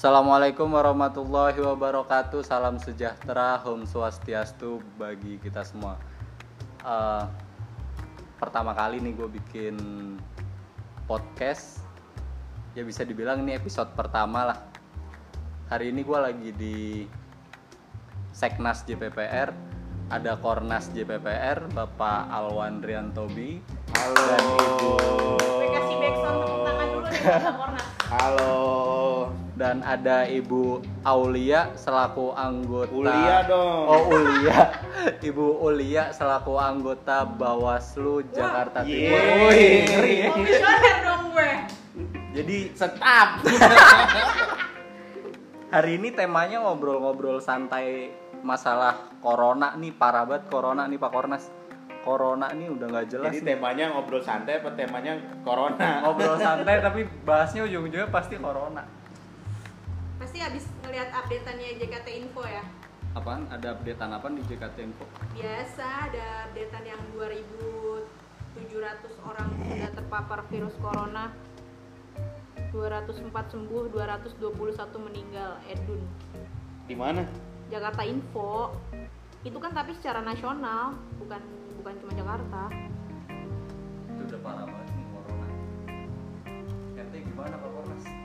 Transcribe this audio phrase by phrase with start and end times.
[0.00, 2.40] Assalamualaikum warahmatullahi wabarakatuh.
[2.40, 6.00] Salam sejahtera, Om Swastiastu bagi kita semua.
[6.80, 7.24] Eh,
[8.40, 9.76] pertama kali nih gue bikin
[11.04, 11.84] podcast.
[12.72, 14.58] Ya bisa dibilang ini episode pertama lah.
[15.68, 17.04] Hari ini gue lagi di
[18.32, 19.52] Seknas JPPR.
[20.08, 23.60] Ada Kornas JPPR, Bapak Alwan Riantobi.
[24.00, 24.16] Halo.
[24.16, 24.92] Dan Ibu
[25.76, 27.84] kasih backsound tepuk tangan dulu nih Kornas.
[28.08, 28.89] Halo.
[29.60, 33.92] Dan ada Ibu Aulia selaku anggota Ulia dong.
[33.92, 34.72] Oh Ulia,
[35.28, 39.20] Ibu Ulia selaku anggota Bawaslu Jakarta Timur.
[39.20, 39.52] yeay.
[39.52, 40.28] Wih, ngeri ya.
[40.32, 41.50] Komisioner dong gue.
[42.40, 43.28] Jadi Setap.
[45.76, 51.44] hari ini temanya ngobrol-ngobrol santai masalah corona nih parah banget corona nih Pak Kornas.
[52.00, 53.28] Corona nih udah nggak jelas.
[53.28, 53.60] Jadi nih.
[53.60, 56.00] temanya ngobrol santai apa temanya corona?
[56.00, 58.99] Ngobrol santai tapi bahasnya ujung-ujungnya pasti corona.
[60.30, 62.62] Pasti habis ngelihat updateannya JKT Info ya.
[63.18, 63.50] Apaan?
[63.50, 65.02] Ada updatean apa di JKT Info?
[65.34, 71.34] Biasa ada updatean yang 2.700 orang sudah terpapar virus corona.
[72.70, 75.58] 204 sembuh, 221 meninggal.
[75.66, 75.98] Edun.
[76.86, 77.26] Di mana?
[77.66, 78.78] Jakarta Info.
[79.42, 81.42] Itu kan tapi secara nasional, bukan
[81.82, 82.70] bukan cuma Jakarta.
[84.14, 85.48] itu udah parah banget nih corona
[87.02, 88.19] RT gimana Pak Kornas?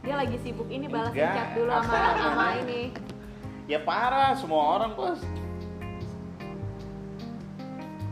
[0.00, 2.92] Dia lagi sibuk ini balas chat dulu sama sama ini.
[3.68, 4.32] Ya parah.
[4.32, 5.20] Semua orang bos.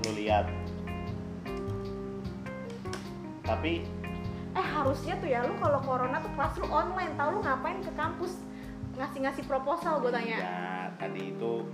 [0.04, 0.52] Lu lihat.
[3.42, 3.88] Tapi
[4.52, 7.12] eh harusnya tuh ya lu kalau corona tuh kelas lu online.
[7.16, 8.36] Tau lu ngapain ke kampus?
[9.00, 10.38] Ngasih-ngasih proposal gue tanya.
[10.38, 10.58] Ya
[11.00, 11.64] tadi itu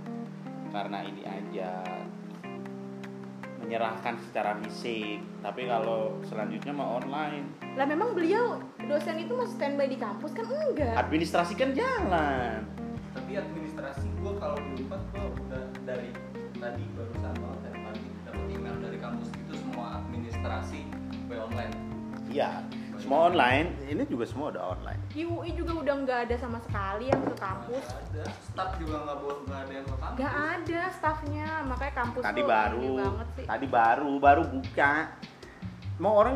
[0.71, 1.83] karena ini aja
[3.65, 5.19] menyerahkan secara fisik.
[5.41, 7.49] Tapi kalau selanjutnya mah online.
[7.75, 12.63] lah memang beliau dosen itu masih standby di kampus kan enggak Administrasi kan jalan.
[13.11, 16.13] Tapi administrasi gue kalau di gue udah dari
[16.55, 20.79] tadi barusan banget dari pagi dapat email dari kampus itu semua administrasi
[21.27, 21.73] by online.
[22.31, 22.63] Iya,
[23.05, 23.67] semua online.
[23.85, 24.99] Ini juga semua udah online.
[25.13, 28.95] di UI juga udah nggak ada sama sekali yang ke kampus Nggak ada, staff juga
[28.99, 30.15] nggak boleh nggak ada yang ke kampus.
[30.17, 34.93] nggak ada staffnya makanya kampus Tadi tuh baru, banget sih tadi baru, baru buka.
[35.95, 36.35] Mau orang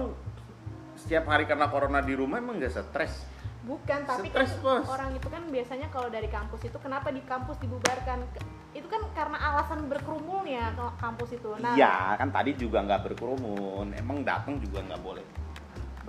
[0.94, 3.26] setiap hari karena corona di rumah emang nggak stres?
[3.60, 4.88] bukan tapi Stres, kan Bos.
[4.88, 8.24] orang itu kan biasanya kalau dari kampus itu kenapa di kampus dibubarkan
[8.72, 13.92] itu kan karena alasan berkerumulnya ke kampus itu nah Iya, kan tadi juga nggak berkerumun.
[14.00, 15.22] Emang datang juga nggak boleh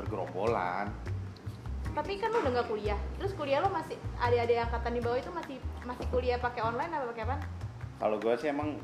[0.00, 0.88] bergerombolan.
[1.90, 2.98] Tapi kan lu udah nggak kuliah.
[3.18, 7.04] Terus kuliah lo masih ada-ada angkatan di bawah itu masih masih kuliah pakai online apa
[7.12, 7.36] pakai apa?
[8.00, 8.78] Kalau gue sih emang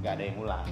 [0.00, 0.66] nggak ada yang ulang.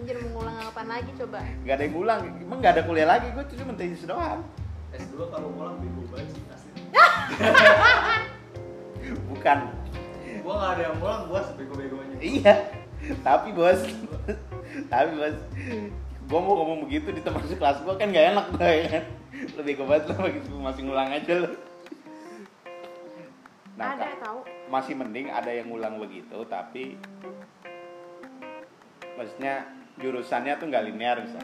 [0.00, 1.38] Anjir mengulang apa lagi coba?
[1.62, 2.20] Nggak ada yang ulang.
[2.40, 3.26] Emang nggak ada kuliah lagi.
[3.34, 4.40] Gue cuma tesis doang.
[4.94, 6.70] S2 kalau pulang bego banget sih asli.
[9.34, 9.58] Bukan.
[10.44, 12.16] gue nggak ada yang pulang, gue sebego-begonya.
[12.20, 12.54] Iya.
[13.24, 13.80] Tapi bos,
[14.90, 15.38] tapi bos,
[16.24, 19.04] gue mau ngomong begitu di teman sekelas gue kan gak enak gue ya kan.
[19.60, 21.50] Lebih ke banget lo begitu masih ngulang aja lo.
[23.74, 24.46] Nah, ada tahu.
[24.70, 26.94] masih mending ada yang ngulang begitu, tapi
[29.18, 29.66] maksudnya
[29.98, 31.42] jurusannya tuh nggak linear bisa.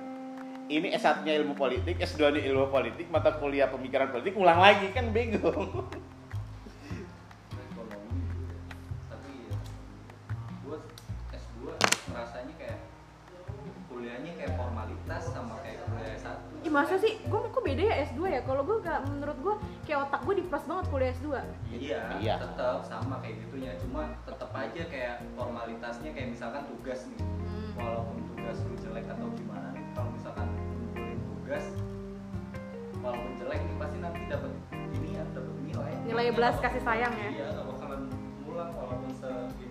[0.71, 5.51] Ini S1-nya ilmu politik, S2-nya ilmu politik, mata kuliah pemikiran politik ulang lagi kan bego.
[7.51, 8.63] ekonomi gitu ya.
[9.11, 9.57] tapi ya
[10.63, 10.79] gue
[11.35, 11.59] S2
[12.15, 12.79] merasanya kayak
[13.91, 17.19] kuliahnya kayak formalitas sama kayak kuliah S1 Ih masa sih?
[17.23, 18.41] Gue kok beda ya S2 ya?
[18.41, 21.27] Kalau gue gak menurut gue kayak otak gue dipres banget kuliah S2.
[21.73, 22.35] iya, Iya.
[22.39, 27.73] tetap sama kayak gitunya cuma tetap aja kayak formalitasnya kayak misalkan tugas nih Hmm.
[27.77, 31.65] walaupun tugas lu jelek atau gimana nih kalau misalkan ngumpulin tugas
[32.97, 34.53] walaupun jelek nih pasti nanti dapat
[34.93, 37.29] ini ya dapat nilai Nilai belas kasih sayang ya?
[37.33, 38.03] iya gak bakalan
[38.41, 39.70] ngulang walaupun segini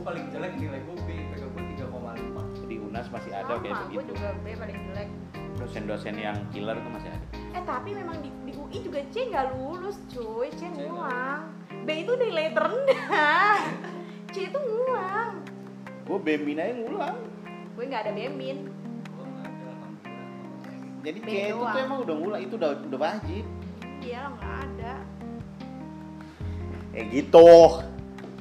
[0.00, 3.84] gue paling jelek nilai gue B PK gue 3,5 Di UNAS masih ada kayak Sama,
[3.84, 4.10] gue begitu.
[4.16, 5.08] juga B paling jelek.
[5.60, 7.26] Dosen-dosen yang killer tuh masih ada.
[7.36, 11.52] Eh tapi memang di, di UI juga C nggak lulus cuy, C ngulang.
[11.84, 13.60] B itu nilai terendah.
[14.32, 15.44] C itu ngulang.
[16.08, 17.16] Gue BEMIN aja ngulang.
[17.76, 18.72] Gue nggak ada bemin.
[19.04, 23.00] gue nggak ada alhamdulillah Jadi B C itu tuh emang udah ngulang, itu udah udah
[23.04, 23.44] wajib.
[24.00, 24.94] Iya lah nggak ada.
[26.96, 27.52] Eh gitu.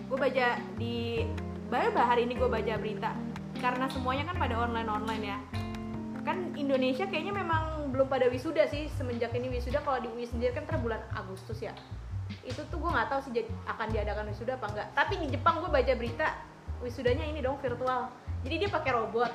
[0.10, 1.22] gue baca di
[1.70, 3.14] baru hari ini gue baca berita
[3.62, 5.38] karena semuanya kan pada online online ya.
[6.26, 9.86] Kan Indonesia kayaknya memang belum pada wisuda sih semenjak ini wisuda.
[9.86, 11.76] Kalau di UI sendiri kan ter bulan Agustus ya.
[12.42, 15.70] Itu tuh gue nggak tahu sih akan diadakan wisuda apa enggak tapi di Jepang gue
[15.70, 16.28] baca berita
[16.82, 18.10] wisudanya ini dong virtual.
[18.42, 19.32] Jadi dia pakai robot.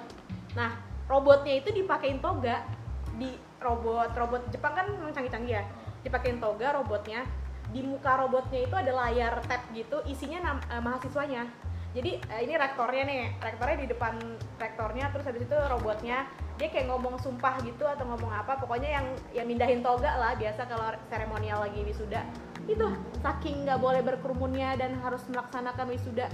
[0.59, 0.75] Nah
[1.07, 2.67] robotnya itu dipakein toga.
[3.15, 3.31] Di
[3.63, 5.65] robot robot Jepang kan memang canggih-canggih ya.
[6.03, 7.23] Dipakein toga robotnya.
[7.71, 13.03] Di muka robotnya itu ada layar tab gitu isinya eh, mahasiswanya jadi eh, ini rektornya
[13.07, 14.19] nih rektornya di depan
[14.59, 16.27] rektornya terus habis itu robotnya.
[16.59, 20.67] Dia kayak ngomong sumpah gitu atau ngomong apa pokoknya yang yang mindahin toga lah biasa
[20.67, 22.27] kalau seremonial lagi wisuda.
[22.67, 22.91] Itu
[23.23, 26.27] saking nggak boleh berkerumunnya dan harus melaksanakan wisuda.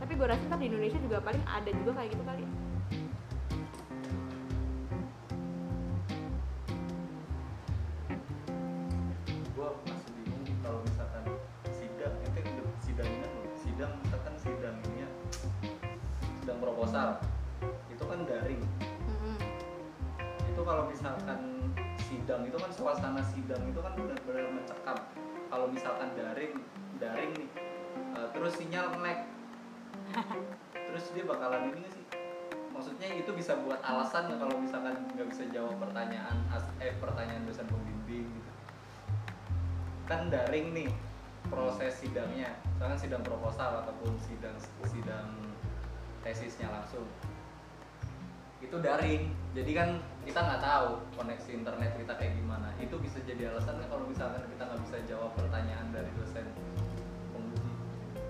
[0.00, 2.44] Tapi gue rasa ntar di Indonesia juga paling ada juga kayak gitu kali
[16.76, 17.16] proposal.
[17.88, 18.60] Itu kan daring.
[19.08, 19.36] Mm-mm.
[20.44, 21.72] itu kalau misalkan
[22.04, 24.98] sidang itu kan suasana sidang itu kan benar-benar mencekam.
[25.48, 26.52] Kalau misalkan daring
[27.00, 27.48] daring nih.
[27.96, 29.24] Eh, terus sinyal lag.
[30.86, 32.04] Terus dia bakalan ini nggak sih?
[32.72, 37.42] Maksudnya itu bisa buat alasan nggak kalau misalkan nggak bisa jawab pertanyaan as- eh pertanyaan
[37.44, 38.50] dosen pembimbing gitu?
[40.08, 40.88] Kan daring nih
[41.48, 42.52] proses sidangnya.
[42.76, 44.56] Misalkan sidang proposal ataupun sidang
[44.88, 45.28] sidang
[46.26, 47.06] tesisnya langsung
[48.58, 49.88] itu daring jadi kan
[50.26, 54.62] kita nggak tahu koneksi internet kita kayak gimana itu bisa jadi alasan kalau misalkan kita
[54.66, 56.50] nggak bisa jawab pertanyaan dari dosen
[57.30, 57.70] penguji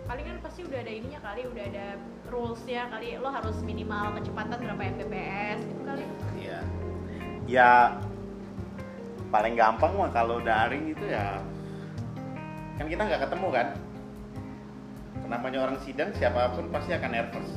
[0.04, 1.86] paling kan pasti udah ada ininya kali udah ada
[2.28, 6.04] rulesnya kali lo harus minimal kecepatan berapa mbps gitu kali
[6.36, 6.60] Iya.
[7.46, 7.70] Ya
[9.34, 11.42] paling gampang mah kalau daring itu ya
[12.76, 13.68] kan kita nggak ketemu kan.
[15.26, 17.50] Namanya orang sidang siapa pun pasti akan nervous.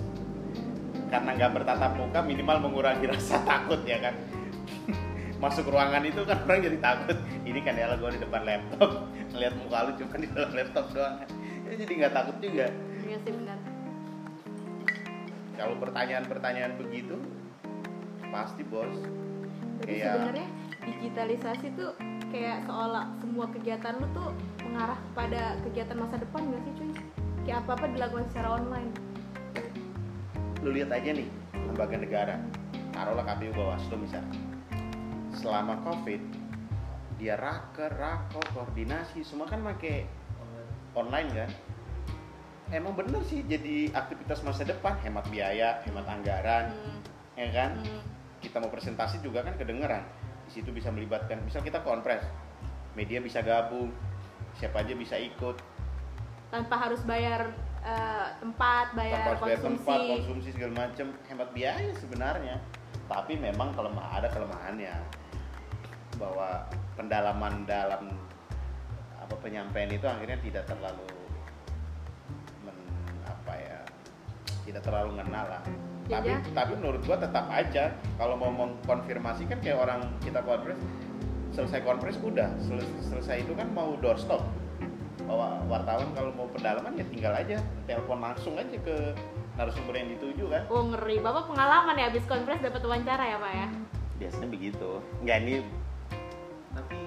[1.09, 4.13] Karena nggak bertatap muka minimal mengurangi rasa takut ya kan.
[5.44, 7.17] Masuk ruangan itu kan orang jadi takut.
[7.44, 8.91] Ini kan ya gue di depan laptop,
[9.33, 11.15] ngeliat muka lu cuma di dalam laptop doang.
[11.65, 12.65] Ya, jadi nggak takut juga.
[13.00, 13.57] iya sih benar
[15.53, 17.17] Kalau pertanyaan-pertanyaan begitu
[18.29, 18.94] pasti bos.
[19.79, 20.47] jadi Kayak- sebenarnya
[20.79, 21.91] digitalisasi tuh
[22.29, 24.29] kayak seolah semua kegiatan lu tuh
[24.61, 26.89] mengarah kepada kegiatan masa depan gak sih cuy
[27.44, 28.89] kayak apa apa dilakukan secara online
[30.59, 32.35] lu lihat aja nih lembaga negara.
[32.91, 34.35] Taruhlah KPU Bawaslu misalnya.
[35.31, 36.19] Selama covid
[37.19, 40.03] dia raker rakor koordinasi semua kan pakai
[40.95, 41.51] online kan?
[42.69, 47.00] Emang bener sih jadi aktivitas masa depan hemat biaya hemat anggaran hmm.
[47.39, 47.71] ya kan?
[47.79, 48.03] Hmm.
[48.39, 50.03] kita mau presentasi juga kan kedengeran.
[50.47, 52.23] Di situ bisa melibatkan misal kita konfres
[52.95, 53.91] media bisa gabung
[54.56, 55.59] siapa aja bisa ikut.
[56.50, 57.51] Tanpa harus bayar
[57.84, 60.50] eh, tempat bayar bayar konsumsi tempat konsumsi.
[60.56, 62.56] segala macam hemat biaya sebenarnya.
[63.10, 64.96] Tapi memang kelemah ada kelemahannya
[66.22, 68.14] bahwa pendalaman dalam
[69.18, 71.06] apa penyampaian itu akhirnya tidak terlalu
[72.66, 73.80] men- apa ya
[74.68, 75.64] tidak terlalu ngena lah.
[76.10, 76.40] Ya, tapi ya.
[76.54, 77.94] tapi menurut gua tetap aja.
[78.18, 80.86] Kalau mau mengkonfirmasi kan kayak orang kita konferensi
[81.54, 82.50] selesai konferensi udah.
[82.62, 84.46] Selesai, selesai itu kan mau doorstop
[85.27, 87.57] bahwa wartawan kalau mau pendalaman ya tinggal aja
[87.89, 88.95] telepon langsung aja ke
[89.60, 90.63] narasumber yang dituju kan.
[90.71, 91.19] Oh ngeri.
[91.19, 93.68] Bapak pengalaman ya habis konferensi dapat wawancara ya pak ya?
[94.19, 94.89] Biasanya begitu.
[95.24, 95.56] Nggak ini
[96.69, 96.98] tapi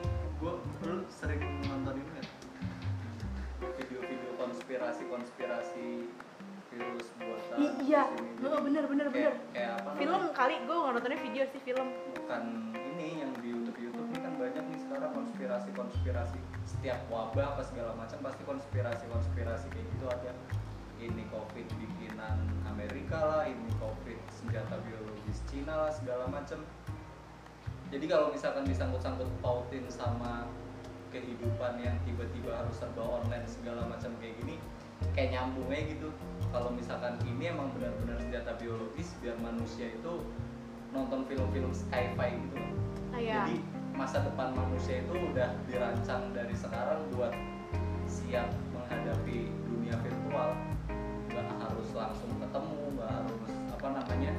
[0.43, 0.53] gue
[0.85, 2.29] lu sering nonton ini nggak?
[3.79, 5.87] Video-video konspirasi konspirasi
[6.73, 8.09] virus buatan I- iya.
[8.49, 9.37] oh, bener bener bener.
[9.37, 10.37] kayak, kayak apa film namanya?
[10.37, 11.87] kali gue nggak nontonnya video sih film.
[12.16, 12.42] Bukan
[12.75, 13.76] ini yang di YouTube.
[13.81, 19.04] YouTube ini kan banyak nih sekarang konspirasi konspirasi setiap wabah apa segala macam pasti konspirasi
[19.11, 20.33] konspirasi kayak gitu ada
[21.02, 26.62] ini covid bikinan Amerika lah ini covid senjata biologis Cina lah segala macam
[27.92, 30.49] jadi kalau misalkan disangkut-sangkut pautin sama
[31.12, 34.57] kehidupan yang tiba-tiba harus serba online segala macam kayak gini
[35.12, 36.09] kayak nyambungnya gitu
[36.54, 40.25] kalau misalkan ini emang benar-benar senjata biologis biar manusia itu
[40.92, 42.73] nonton film-film sci-fi gitu loh.
[43.16, 43.45] ah, ya.
[43.45, 43.57] jadi
[43.92, 47.32] masa depan manusia itu udah dirancang dari sekarang buat
[48.08, 50.56] siap menghadapi dunia virtual.
[51.32, 54.32] Nggak harus langsung ketemu nggak harus apa namanya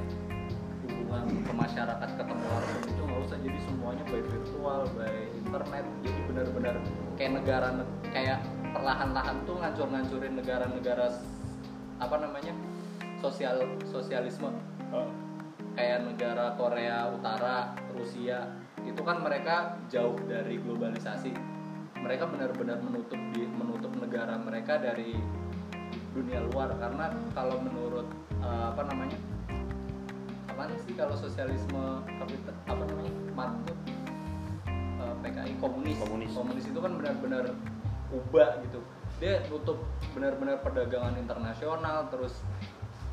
[0.84, 3.38] hubungan ke masyarakat ketemu langsung itu nggak usah.
[3.42, 5.84] Jadi semuanya by virtual by internet.
[6.02, 6.76] Jadi benar-benar
[7.14, 7.68] kayak negara
[8.10, 8.38] kayak
[8.74, 11.06] perlahan-lahan tuh ngancur-ngancurin negara-negara
[12.02, 12.52] apa namanya
[13.22, 14.50] sosial sosialisme.
[15.74, 21.32] Kayak negara Korea Utara, Rusia itu kan mereka jauh dari globalisasi.
[21.98, 25.16] Mereka benar-benar menutup di menutup negara mereka dari
[26.12, 28.06] dunia luar karena kalau menurut
[28.38, 29.18] eh, apa namanya
[30.46, 33.80] apa sih kalau sosialisme kapital apa namanya Marxist
[34.70, 35.96] eh, PKI komunis.
[36.36, 36.64] Komunis.
[36.68, 37.50] itu kan benar-benar
[38.14, 38.78] ubah gitu
[39.22, 39.78] dia nutup
[40.12, 42.42] benar-benar perdagangan internasional terus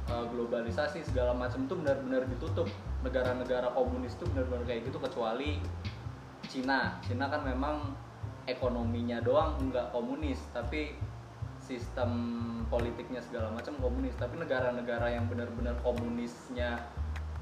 [0.09, 2.69] eh, globalisasi segala macam tuh benar-benar ditutup.
[3.05, 5.61] Negara-negara komunis tuh benar-benar kayak gitu kecuali
[6.49, 6.97] Cina.
[7.05, 7.93] Cina kan memang
[8.49, 10.97] ekonominya doang nggak komunis tapi
[11.61, 12.09] sistem
[12.69, 14.17] politiknya segala macam komunis.
[14.17, 16.81] Tapi negara-negara yang benar-benar komunisnya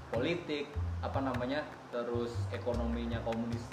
[0.09, 0.67] politik
[0.99, 3.63] apa namanya terus ekonominya komunis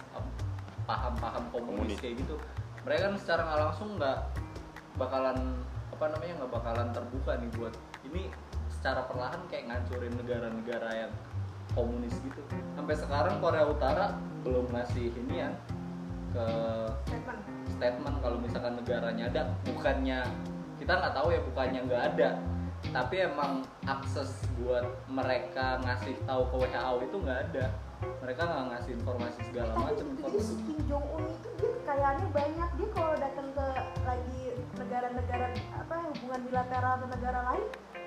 [0.86, 1.98] paham-paham komunis, Komunis.
[1.98, 2.36] kayak gitu
[2.86, 4.18] mereka kan secara nggak langsung nggak
[4.94, 5.38] bakalan
[5.90, 7.74] apa namanya nggak bakalan terbuka nih buat
[8.06, 8.22] ini
[8.86, 11.12] secara perlahan kayak ngancurin negara-negara yang
[11.74, 12.38] komunis gitu.
[12.78, 14.14] Sampai sekarang Korea Utara
[14.46, 15.50] belum ngasih ini ya
[16.30, 16.46] ke
[17.02, 17.40] statement.
[17.66, 19.42] statement kalau misalkan negaranya ada.
[19.66, 20.22] Bukannya
[20.78, 22.28] kita nggak tahu ya bukannya nggak ada.
[22.94, 27.64] Tapi emang akses buat mereka ngasih tahu ke WHO itu nggak ada.
[28.22, 30.06] Mereka nggak ngasih informasi segala tapi macam.
[30.30, 32.68] dia si Kim Jong Un itu dia kekayaannya banyak.
[32.78, 33.66] Dia kalau datang ke
[34.06, 34.42] lagi
[34.78, 37.66] negara-negara apa hubungan bilateral ke negara lain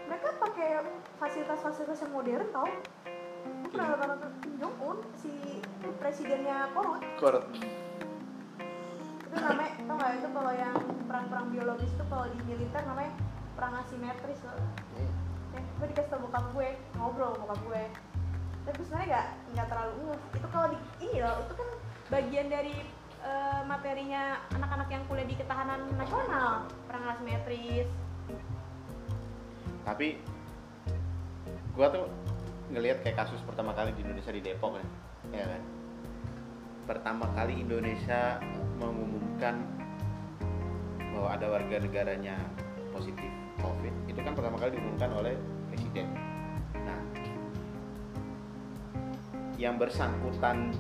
[0.10, 0.30] mereka
[0.60, 0.84] pakai
[1.24, 2.68] fasilitas-fasilitas yang modern tau?
[3.72, 5.64] Pernah nonton Jong Un si
[6.04, 7.48] presidennya Korut Korut.
[9.30, 10.76] itu namanya tau gak itu kalau yang
[11.08, 13.14] perang-perang biologis itu kalau di militer namanya
[13.56, 14.58] perang asimetris loh
[15.56, 17.84] ya gue dikasih tau bokap gue ngobrol bokap gue.
[18.68, 21.70] Tapi sebenarnya nggak nggak terlalu ngeh itu kalau di ini loh itu kan
[22.12, 22.76] bagian dari
[23.24, 26.68] eh, materinya anak-anak yang kuliah di ketahanan nasional.
[26.84, 27.88] Perang asimetris.
[29.88, 30.20] Tapi
[31.80, 32.12] gua tuh
[32.76, 34.88] ngelihat kayak kasus pertama kali di Indonesia di Depok kan
[35.32, 35.64] ya kan?
[36.84, 38.36] Pertama kali Indonesia
[38.84, 39.64] mengumumkan
[41.16, 42.36] bahwa ada warga negaranya
[42.92, 43.32] positif
[43.64, 45.40] COVID itu kan pertama kali diumumkan oleh
[45.72, 46.12] presiden.
[46.84, 47.00] Nah
[49.56, 50.76] yang bersangkutan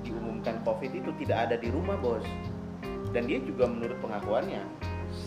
[0.00, 2.24] diumumkan COVID itu tidak ada di rumah bos.
[3.12, 4.64] Dan dia juga menurut pengakuannya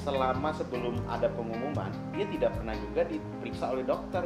[0.02, 4.26] selama sebelum ada pengumuman dia tidak pernah juga diperiksa oleh dokter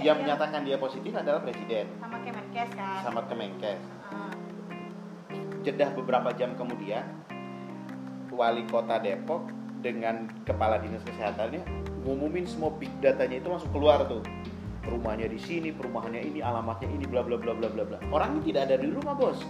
[0.00, 1.84] eh yang menyatakan dia positif adalah presiden.
[2.00, 3.00] Sama Kemenkes kan?
[3.04, 3.82] Sama Kemenkes.
[4.08, 4.32] Ah.
[5.60, 7.04] jedah beberapa jam kemudian
[8.32, 9.52] wali kota Depok
[9.84, 11.60] dengan kepala dinas kesehatannya
[12.00, 14.24] ngumumin semua big datanya itu langsung keluar tuh.
[14.88, 17.98] Rumahnya di sini perumahannya ini alamatnya ini bla bla bla bla bla bla.
[18.08, 19.44] Orangnya tidak ada di rumah bos.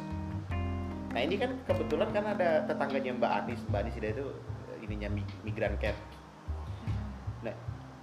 [1.14, 4.26] Nah ini kan kebetulan kan ada tetangganya Mbak Anis Mbak Anis itu
[4.83, 5.95] ininya mi- migran camp.
[7.47, 7.54] Nah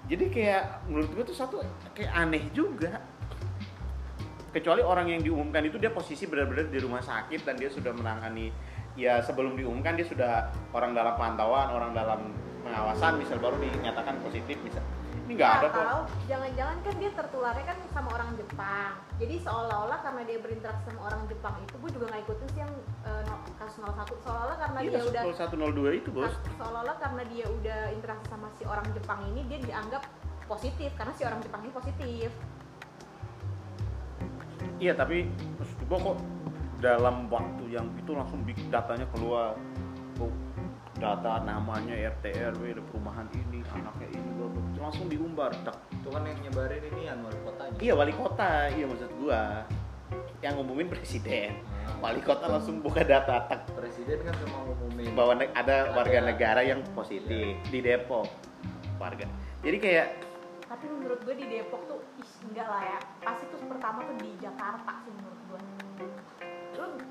[0.08, 1.60] jadi kayak menurut gue tuh satu
[1.92, 3.04] kayak aneh juga.
[4.56, 8.50] Kecuali orang yang diumumkan itu dia posisi benar-benar di rumah sakit dan dia sudah menangani
[8.98, 12.34] ya sebelum diumumkan dia sudah orang dalam pantauan orang dalam
[12.66, 14.82] pengawasan misal baru dinyatakan positif misal
[15.28, 18.92] ini nggak ada kok jangan-jangan kan dia tertularnya kan sama orang Jepang.
[19.20, 22.74] Jadi seolah-olah karena dia berinteraksi sama orang Jepang itu, gue juga nggak ikutin sih yang
[23.04, 24.24] eh, kasus 01.
[24.24, 28.64] Seolah-olah karena iya dia udah 0102 itu bos seolah-olah karena dia udah interaksi sama si
[28.64, 30.04] orang Jepang ini dia dianggap
[30.48, 32.32] positif karena si orang Jepang ini positif.
[34.78, 35.26] iya tapi
[35.58, 36.18] maksud gua kok
[36.78, 39.58] dalam waktu yang itu langsung big datanya keluar
[40.98, 42.26] data namanya RT
[42.58, 44.62] RW ada perumahan ini anaknya ini bla bla.
[44.82, 45.78] langsung diumbar tak.
[45.94, 48.52] Itu kan yang nyebarin ini yang wali kotanya iya wali kota.
[48.74, 49.42] Iya maksud gua.
[50.42, 51.52] Yang ngumumin presiden.
[51.98, 53.70] Wali kota langsung buka data tak.
[53.74, 55.12] Presiden kan cuma ngumumin.
[55.14, 56.30] Bahwa ne- ada warga Ada.
[56.30, 58.26] negara yang positif di Depok.
[58.98, 59.26] Warga.
[59.62, 60.08] Jadi kayak
[60.68, 63.00] Tapi menurut gue di Depok tuh ih enggak lah ya.
[63.24, 65.16] Pasti tuh pertama tuh di Jakarta sih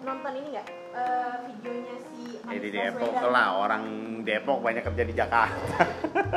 [0.07, 3.29] nonton ini nggak Eh, videonya si eh, Anies di Depok Baswedan?
[3.29, 3.83] lah orang
[4.25, 5.77] Depok banyak kerja di Jakarta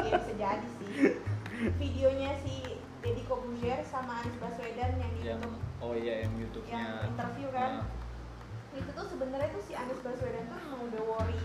[0.04, 0.90] Iya bisa jadi sih.
[1.80, 2.56] Videonya si
[3.00, 7.48] Deddy Kobuzier sama Anies Baswedan yang di yang YouTube oh iya yang YouTube-nya yang interview
[7.50, 7.72] kan.
[7.80, 7.88] Nah,
[8.76, 11.40] Itu tuh sebenarnya tuh si Anies Baswedan tuh emang udah worry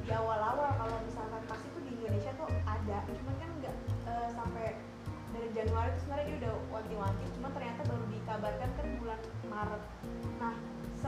[0.00, 3.74] di awal-awal kalau misalkan pasti tuh di Indonesia tuh ada, cuman kan nggak
[4.06, 4.66] eh, sampai
[5.30, 9.82] dari Januari tuh sebenarnya dia udah wanti-wanti, cuma ternyata baru dikabarkan kan bulan Maret.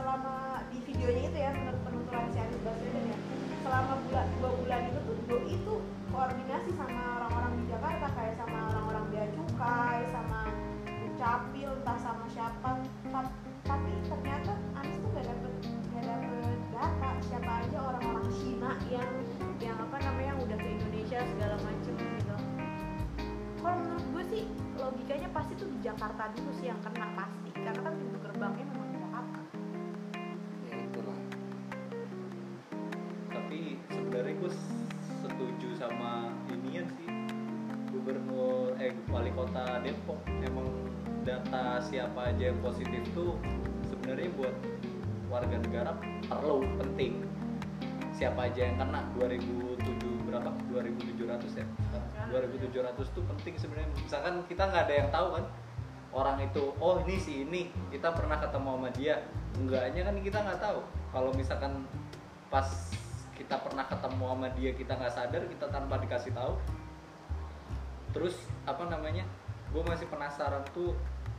[0.02, 1.50] Selama di videonya itu ya
[1.86, 3.18] penuturan si Anies Baswedan ya
[3.62, 5.74] selama bulan dua bulan itu tuh doi itu
[6.10, 10.50] koordinasi sama orang-orang di Jakarta kayak sama orang-orang bea cukai sama
[10.90, 12.70] Dukcapil entah sama siapa.
[13.14, 19.10] Ta- tapi ternyata Anies tuh gak dapet gak dapet data siapa aja orang-orang Cina yang
[19.62, 22.36] yang apa namanya yang udah ke Indonesia segala macem gitu.
[23.62, 24.42] Kalau menurut gue sih
[24.74, 27.41] logikanya pasti tuh di Jakarta dulu sih yang kena pasti
[41.42, 43.34] data siapa aja yang positif tuh
[43.90, 44.54] sebenarnya buat
[45.26, 45.90] warga negara
[46.30, 47.26] perlu penting.
[48.14, 49.02] Siapa aja yang kena?
[49.18, 50.54] 2007 berapa?
[50.70, 51.66] 2700 ya?
[52.30, 53.90] 2700 tuh penting sebenarnya.
[53.98, 55.44] Misalkan kita nggak ada yang tahu kan
[56.14, 59.14] orang itu oh ini si ini kita pernah ketemu sama dia.
[59.58, 60.78] Enggaknya kan kita nggak tahu.
[61.10, 61.82] Kalau misalkan
[62.46, 62.70] pas
[63.34, 66.54] kita pernah ketemu sama dia kita nggak sadar kita tanpa dikasih tahu
[68.12, 68.36] terus
[68.68, 69.24] apa namanya
[69.72, 70.92] gue masih penasaran tuh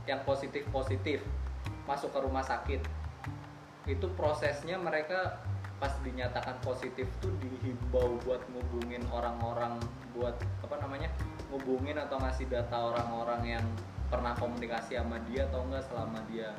[0.10, 1.24] yang positif positif
[1.88, 2.82] masuk ke rumah sakit.
[3.88, 5.44] Itu prosesnya mereka
[5.80, 9.84] pas dinyatakan positif tuh dihimbau buat ngubungin orang-orang
[10.16, 11.12] buat apa namanya
[11.52, 13.66] ngubungin atau ngasih data orang-orang yang
[14.08, 16.56] pernah komunikasi sama dia atau enggak selama dia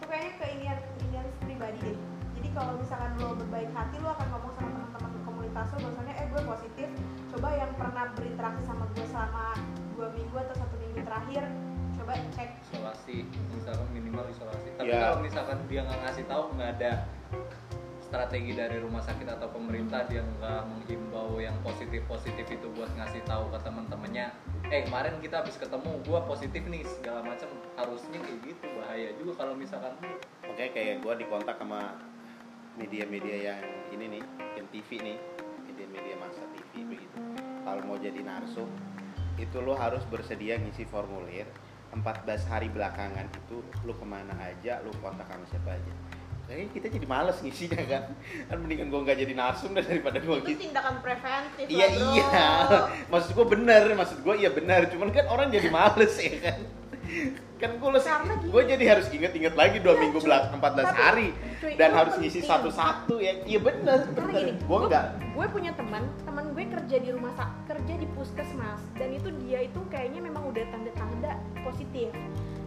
[0.00, 1.98] itu kayaknya keinian keinian pribadi deh.
[2.40, 6.26] Jadi kalau misalkan lo berbaik hati lo akan ngomong sama teman-teman komunitas lo bahwasanya eh
[6.32, 6.88] gue positif.
[7.28, 9.44] Coba yang pernah berinteraksi sama gue selama
[9.92, 11.44] dua minggu atau satu minggu terakhir
[12.00, 13.16] coba cek isolasi
[13.52, 15.12] misalkan minimal isolasi tapi Ya.
[15.12, 16.92] kalau misalkan dia nggak ngasih tahu nggak ada
[18.00, 23.22] strategi dari rumah sakit atau pemerintah dia nggak menghimbau yang positif positif itu buat ngasih
[23.22, 24.26] tahu ke teman-temannya
[24.66, 27.46] eh kemarin kita habis ketemu gua positif nih segala macam
[27.78, 29.94] harusnya kayak gitu bahaya juga kalau misalkan
[30.50, 31.94] Oke kayak gue dikontak sama
[32.74, 33.62] media-media yang
[33.94, 34.22] ini nih,
[34.58, 35.16] yang TV nih,
[35.62, 37.16] media-media masa TV begitu.
[37.62, 38.66] Kalau mau jadi narsum,
[39.38, 41.46] itu lo harus bersedia ngisi formulir
[41.90, 45.92] 14 hari belakangan itu lo ke mana aja, lo kontak sama siapa aja.
[46.50, 48.04] Kayaknya kita jadi males ngisinya kan.
[48.50, 50.60] Kan mendingan gue nggak jadi narsum dah daripada gue itu gitu.
[50.66, 52.30] tindakan preventif Iya lah, iya,
[53.06, 54.90] maksud gue bener, maksud gue iya benar.
[54.90, 56.58] Cuman kan orang jadi males ya kan.
[57.60, 58.48] Kan gue gini.
[58.50, 61.28] gue jadi harus inget-inget lagi dua Iya, minggu belakang 14 Tapi, hari
[61.60, 63.32] cuy, dan harus ngisi satu-satu ya.
[63.46, 64.56] Iya bener, bener.
[64.58, 65.06] Gue enggak.
[65.30, 69.62] Gue punya teman teman gue kerja di rumah sak kerja di puskesmas dan itu dia
[69.62, 72.10] itu kayaknya memang udah tanda-tanda positif.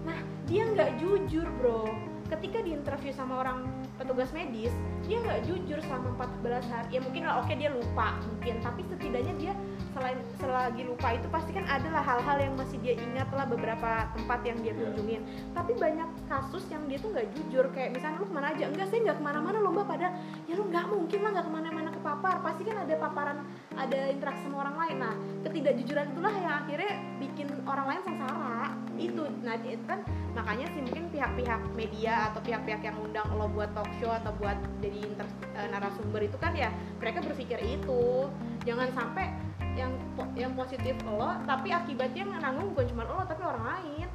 [0.07, 0.15] Nah
[0.47, 1.91] dia nggak jujur bro.
[2.31, 3.67] Ketika diinterview sama orang
[3.99, 6.87] petugas medis dia nggak jujur selama 14 hari.
[6.95, 8.63] Ya mungkin lah oke dia lupa mungkin.
[8.63, 9.53] Tapi setidaknya dia
[9.93, 14.39] selain selagi lupa itu pasti kan adalah hal-hal yang masih dia ingat lah beberapa tempat
[14.47, 14.79] yang dia Iya.
[14.81, 15.21] kunjungin.
[15.53, 17.65] Tapi banyak kasus yang dia tuh nggak jujur.
[17.75, 18.63] Kayak misalnya lu ke mana aja?
[18.71, 20.07] Enggak saya nggak ke mana-mana lomba pada
[20.47, 23.37] ya lu nggak mungkin lah nggak ke mana-mana kepapar pasti kan ada paparan
[23.79, 24.97] ada interaksi sama orang lain.
[24.99, 25.13] Nah
[25.47, 26.91] ketidakjujuran itulah yang akhirnya
[27.23, 28.75] bikin orang lain sengsara.
[28.99, 30.03] Itu nah itu kan
[30.35, 34.59] makanya sih mungkin pihak-pihak media atau pihak-pihak yang undang lo buat talk show atau buat
[34.83, 36.67] jadi inter- eh, narasumber itu kan ya
[36.99, 38.27] mereka berpikir itu.
[38.67, 39.31] Jangan sampai
[39.79, 39.95] yang
[40.35, 44.07] yang positif lo tapi akibatnya yang nanggung bukan cuma lo tapi orang lain.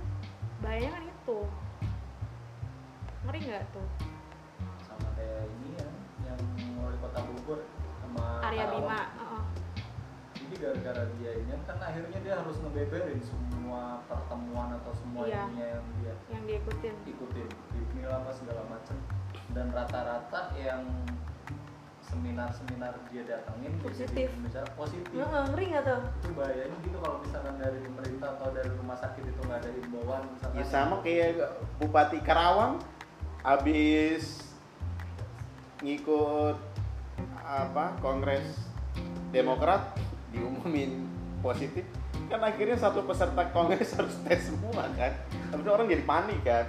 [0.60, 1.38] Bahayanya kan itu.
[3.24, 3.88] Ngeri nggak tuh?
[4.84, 5.88] Sama kayak ini ya
[6.28, 6.40] yang
[6.82, 7.60] wali kota Bogor
[8.48, 8.80] sama Arya Karawang.
[8.80, 9.42] Bima heeh.
[10.38, 15.44] jadi gara-gara dia ini kan akhirnya dia harus ngebeberin semua pertemuan atau semua Iya.
[15.44, 17.48] ininya yang dia yang diikutin ikutin
[17.92, 18.96] di apa segala macem
[19.52, 20.80] dan rata-rata yang
[22.00, 24.32] seminar-seminar dia datengin Positif.
[24.32, 28.70] pembicara positif Heeh, ngeri nggak tuh itu bahayanya gitu kalau misalkan dari pemerintah atau dari
[28.72, 31.28] rumah sakit itu nggak ada himbauan misalkan Ya sama kayak
[31.76, 32.80] Bupati Karawang
[33.44, 34.40] habis
[35.78, 36.56] ngikut
[37.48, 38.44] apa Kongres
[39.32, 39.96] Demokrat
[40.32, 41.08] diumumin
[41.40, 41.84] positif.
[42.28, 45.12] Kan akhirnya satu peserta kongres harus tes semua kan?
[45.52, 46.66] Habis itu orang jadi panik kan?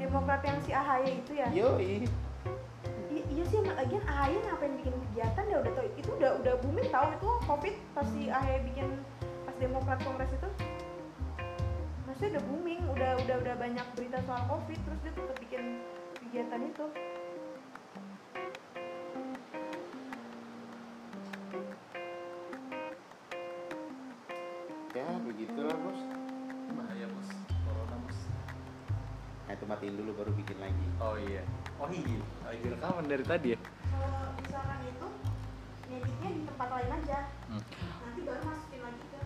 [0.00, 1.48] Demokrat yang si AHY itu ya?
[1.52, 2.08] Yoi.
[3.14, 5.56] Iya sih emang lagian AHY ngapain bikin kegiatan ya?
[5.60, 7.06] Udah tau itu udah udah booming tau.
[7.12, 8.88] Itu covid pas si AHY bikin
[9.44, 10.48] pas Demokrat Kongres itu.
[12.08, 15.64] Maksudnya udah booming udah udah udah banyak berita soal covid terus dia tetap bikin
[16.16, 16.84] kegiatan itu
[24.94, 26.00] ya begitulah bos.
[26.70, 27.28] Bahaya bos.
[27.66, 28.18] Corona bos.
[29.44, 30.86] Nah itu matiin dulu baru bikin lagi.
[31.02, 31.42] Oh iya.
[31.82, 32.22] Oh iya.
[32.46, 33.58] Lagi rekaman dari tadi ya?
[33.58, 35.08] Kalau misalkan itu
[35.90, 37.18] ngeditnya di tempat lain aja.
[37.50, 37.62] Hmm.
[38.06, 39.20] nanti baru masukin lagi ke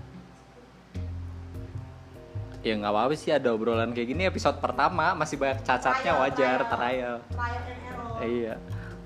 [2.59, 5.12] ya nggak apa-apa sih ada obrolan kayak gini episode pertama.
[5.12, 6.72] Masih banyak cacatnya Trial, wajar trial.
[6.72, 7.14] trial.
[7.28, 8.16] Trial and error.
[8.24, 8.54] Iya.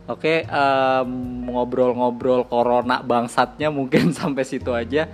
[0.03, 1.11] Oke em,
[1.47, 5.07] ngobrol-ngobrol corona bangsatnya mungkin sampai situ aja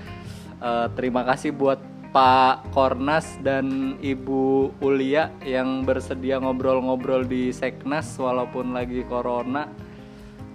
[0.59, 1.79] Eh, terima kasih buat
[2.11, 9.71] Pak Kornas dan Ibu Ulia yang bersedia ngobrol-ngobrol di Seknas walaupun lagi corona.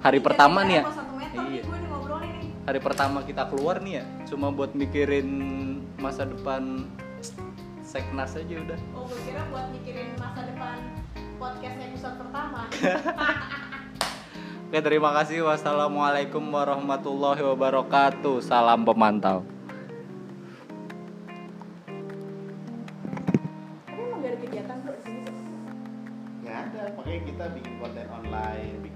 [0.03, 0.83] Hari Ini pertama jadi nih ya?
[0.83, 1.61] meter Iya.
[1.63, 4.05] nih hari pertama kita keluar nih ya?
[4.27, 5.29] Cuma buat mikirin
[5.95, 6.83] masa depan
[7.79, 8.79] Seknas aja udah.
[8.97, 10.83] Oh, gue kira buat mikirin masa depan
[11.39, 12.67] podcast episode pertama.
[14.67, 15.47] Oke terima kasih.
[15.47, 18.41] Wassalamualaikum warahmatullahi wabarakatuh.
[18.43, 19.52] Salam pemantau
[27.43, 28.92] kita bikin konten online